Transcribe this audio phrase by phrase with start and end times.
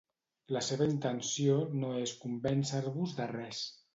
[0.55, 3.63] La seva intenció no és convèncer-vos de res.